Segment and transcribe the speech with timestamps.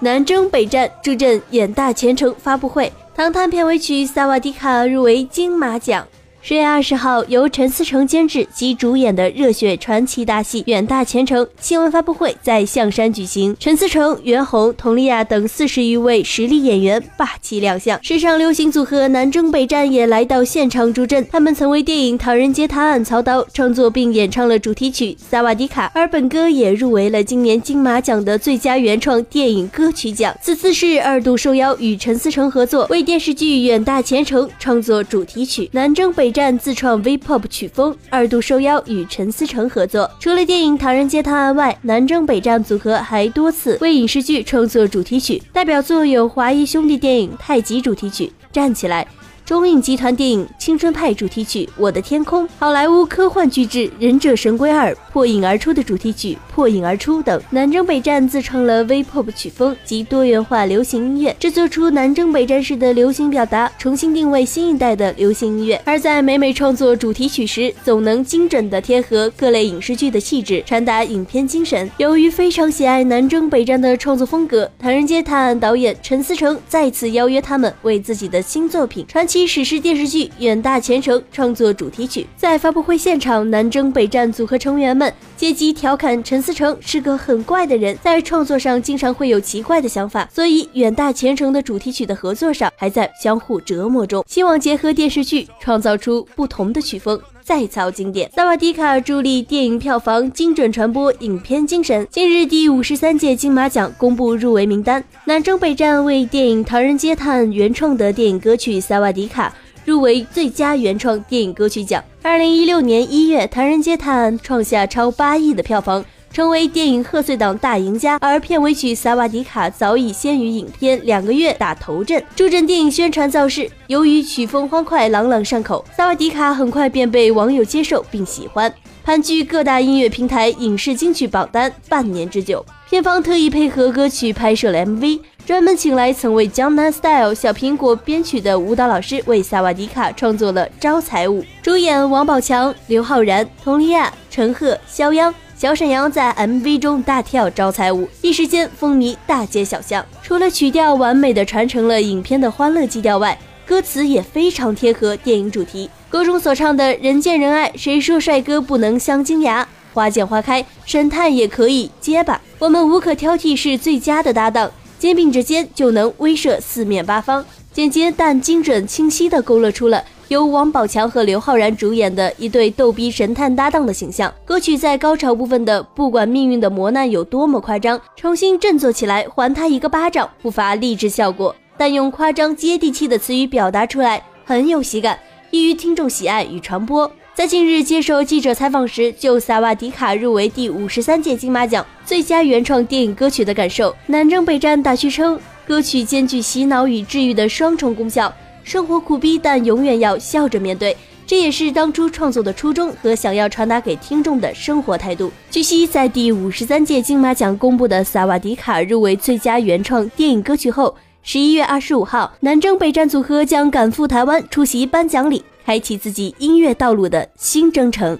[0.00, 6.06] 南征北战，助阵远大前程发布会，唐探片尾曲《萨瓦迪卡》入围金马奖。
[6.48, 13.56] 十月二十号，由陈思诚监制及主演的热血传奇大戏《远大前程》新闻发布会在象山举行。
[13.58, 21.26] 陈思诚、袁弘、佟丽娅等四十余位实力演员霸气亮相，时尚流行组合南征北战也来到现场助阵。
[21.32, 30.32] 他们曾为电影《唐人街探案》操刀，创作并演唱了主题曲《萨瓦迪卡》，而本歌也入围了今年金马奖的最佳原创电影歌曲奖。
[30.40, 36.54] 此次是二度受邀与陈思诚合作，为电视剧《远大前程》创作主题曲《南征北战》。
[36.66, 40.10] 自创 V-pop 曲风，二度受邀与陈思诚合作。
[40.18, 49.04] 除了电影《唐人街探案》外，南征北战组合还多次为影视剧创作主题曲，代表作有华谊兄弟电影《太极》主题曲《站起来》。
[49.46, 57.40] 中影集团电影《青春派》主题曲《我的天空》，好莱坞科幻巨制《忍者神龟二》破影而出的主题曲《破影而出》等。
[57.50, 65.80] 南征北战自创了 V-pop 曲风及多元化流行音乐，制作出南征北战式的流行表达，重新定位新一代的流行音乐。
[65.84, 71.88] 而在每每创作主题曲时，总能精准的贴合各类影视剧的气质，传达影片精神。
[71.98, 79.35] 由于非常喜爱南征北战的创作风格，《唐人街探案》导演陈思诚再次邀约他们为自己的新作品传奇。
[79.44, 97.20] 史是电视剧《远大前程》创作主题曲，在发布会现场，南征北战组合成员们借机调侃陈思诚是个很怪的人，在创作上经常会有奇怪的想法，所以《远大前程》的主题曲的合作上还在相互折磨中，希望结合电视剧创造出不同的曲风。
[97.46, 102.04] 再造经典，萨瓦迪卡助力电影票房，精准传播影片精神。
[102.10, 109.48] 近日，第五十三届金马奖公布入围名单，南征北战为电影《唐人街探案》原创的电影歌曲《萨瓦迪卡》
[109.84, 112.02] 入围最佳原创电影歌曲奖。
[112.20, 116.04] 二零一六年一月，《唐人街探案》创下超八亿的票房。
[116.36, 123.66] 成为电影贺岁档大赢家，而片尾曲《萨瓦迪卡》早已先于影片两个月打头阵，助阵电影宣传造势。
[123.86, 128.70] 由于曲风欢快、朗朗上口，《萨瓦迪卡》很快便被网友接受并喜欢，
[129.02, 132.62] 盘踞各大音乐平台影视金曲榜单半年之久。
[132.90, 141.42] 片方特意配合歌曲拍摄了 MV，专门请来曾为《江南 Style》小苹果编曲的舞蹈老师为《萨瓦迪卡》创作了招财舞。
[141.62, 145.34] 主演王宝强、刘昊然、佟丽娅、陈赫、肖央。
[145.58, 150.04] 小沈阳在 MV 中大跳招财舞，一时间风靡大街小巷。
[150.22, 155.88] 除了曲调完美的传承了影片的欢乐基调外，歌词也非常贴合电影主题。
[156.10, 159.66] 歌中所唱的“人见人爱，谁说帅哥不能镶金牙？
[159.94, 162.38] 花见花开，神探也可以结巴。
[162.58, 167.42] 我们无可挑剔，是最佳的搭档，肩并着肩就能威慑四面八方。”
[167.72, 170.04] 简洁但精准、清晰地勾勒出了。
[170.28, 174.32] 由王宝强和刘昊然主演的一对逗逼神探搭档的形象。
[174.44, 181.54] 歌曲在高潮部分的“不管命运的磨难有多么夸张，重新振作起来，还他一个巴掌”，不乏励志效果。
[181.78, 185.16] 但用夸张接地气的词语表达出来，很有喜感，
[185.50, 187.10] 易于听众喜爱与传播。
[187.32, 195.38] 在近日接受记者采访时，就《萨瓦迪卡》入围第五十三届金马奖最佳原创电影歌曲的感受，南征北战打趣称，
[195.68, 198.32] 歌曲兼具洗脑与治愈的双重功效。
[198.66, 200.94] 生活苦逼，但永远要笑着面对，
[201.24, 205.30] 这也是当初创作的初衷和想要传达给听众的生活态度。
[205.48, 218.18] 据悉，在第五十三届金马奖公布的《萨瓦迪卡》入围最佳原创电影歌曲后，十一月二十五号，南征北战组合将赶赴台湾出席颁奖礼，开启自己音乐道路的新征程。